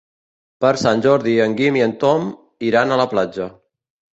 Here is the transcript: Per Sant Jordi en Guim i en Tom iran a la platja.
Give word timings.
Per 0.63 0.71
Sant 0.83 1.03
Jordi 1.07 1.35
en 1.45 1.53
Guim 1.61 1.77
i 1.81 1.85
en 1.89 1.93
Tom 2.05 2.27
iran 2.71 2.95
a 2.95 2.99
la 3.03 3.07
platja. 3.13 3.53